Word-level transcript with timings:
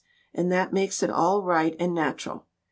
And 0.33 0.51
that 0.51 0.73
makes 0.73 1.03
it 1.03 1.11
all 1.11 1.43
right 1.43 1.75
and 1.79 1.93
natural. 1.93 2.47